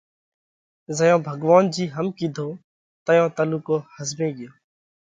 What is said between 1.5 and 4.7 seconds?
جِي هم ڪِيڌو تئيون تلُوڪو ۿزمي ڳيو